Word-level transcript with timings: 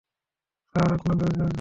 Sir, 0.75 0.89
আপনার 0.93 1.17
জন্য। 1.21 1.41